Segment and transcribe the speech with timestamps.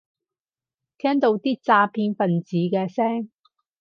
[0.97, 3.29] 聽到啲詐騙份子嘅聲